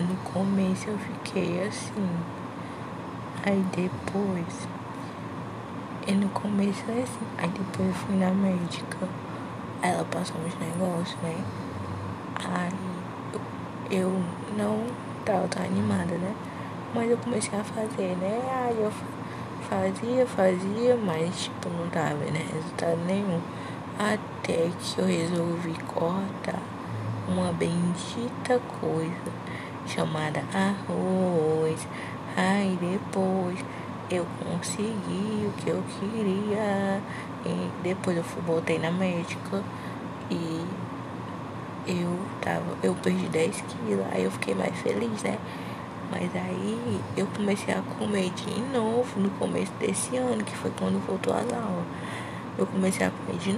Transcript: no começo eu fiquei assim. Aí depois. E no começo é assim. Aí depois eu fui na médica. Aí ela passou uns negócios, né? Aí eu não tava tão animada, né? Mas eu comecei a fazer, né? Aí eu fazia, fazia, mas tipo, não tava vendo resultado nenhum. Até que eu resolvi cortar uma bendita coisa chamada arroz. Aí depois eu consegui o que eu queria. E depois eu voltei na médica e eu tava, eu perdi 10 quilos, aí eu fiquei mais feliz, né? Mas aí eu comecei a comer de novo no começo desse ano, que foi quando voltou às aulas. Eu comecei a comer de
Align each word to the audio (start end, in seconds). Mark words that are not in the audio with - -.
no 0.00 0.16
começo 0.16 0.88
eu 0.88 0.98
fiquei 0.98 1.62
assim. 1.66 2.08
Aí 3.44 3.64
depois. 3.74 4.68
E 6.06 6.12
no 6.12 6.28
começo 6.30 6.82
é 6.88 7.02
assim. 7.02 7.26
Aí 7.38 7.48
depois 7.48 7.88
eu 7.88 7.94
fui 7.94 8.16
na 8.16 8.30
médica. 8.30 9.08
Aí 9.82 9.90
ela 9.90 10.04
passou 10.04 10.36
uns 10.40 10.54
negócios, 10.58 11.16
né? 11.22 11.36
Aí 12.36 12.72
eu 13.90 14.22
não 14.56 14.86
tava 15.24 15.46
tão 15.48 15.62
animada, 15.62 16.14
né? 16.16 16.34
Mas 16.94 17.10
eu 17.10 17.18
comecei 17.18 17.58
a 17.58 17.64
fazer, 17.64 18.16
né? 18.16 18.66
Aí 18.66 18.80
eu 18.80 18.92
fazia, 19.68 20.26
fazia, 20.26 20.96
mas 20.96 21.44
tipo, 21.44 21.68
não 21.68 21.88
tava 21.90 22.14
vendo 22.14 22.36
resultado 22.36 22.98
nenhum. 23.06 23.40
Até 23.98 24.70
que 24.80 24.98
eu 24.98 25.06
resolvi 25.06 25.74
cortar 25.84 26.62
uma 27.28 27.52
bendita 27.52 28.58
coisa 28.80 29.40
chamada 29.86 30.42
arroz. 30.52 31.86
Aí 32.36 32.78
depois 32.80 33.58
eu 34.10 34.26
consegui 34.44 35.46
o 35.46 35.52
que 35.58 35.70
eu 35.70 35.82
queria. 35.98 37.00
E 37.44 37.70
depois 37.82 38.16
eu 38.16 38.24
voltei 38.46 38.78
na 38.78 38.90
médica 38.90 39.62
e 40.30 40.66
eu 41.86 42.18
tava, 42.40 42.76
eu 42.82 42.94
perdi 42.94 43.26
10 43.28 43.62
quilos, 43.62 44.04
aí 44.12 44.24
eu 44.24 44.30
fiquei 44.30 44.54
mais 44.54 44.76
feliz, 44.80 45.22
né? 45.22 45.38
Mas 46.10 46.28
aí 46.34 47.00
eu 47.16 47.26
comecei 47.28 47.72
a 47.72 47.80
comer 47.98 48.30
de 48.30 48.60
novo 48.76 49.18
no 49.18 49.30
começo 49.30 49.72
desse 49.78 50.16
ano, 50.16 50.44
que 50.44 50.54
foi 50.56 50.70
quando 50.78 51.04
voltou 51.06 51.32
às 51.32 51.50
aulas. 51.52 51.86
Eu 52.58 52.66
comecei 52.66 53.06
a 53.06 53.10
comer 53.10 53.38
de 53.38 53.48